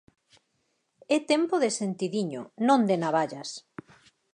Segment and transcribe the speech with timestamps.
[1.15, 3.49] E tempo de sentidiño non de navallas.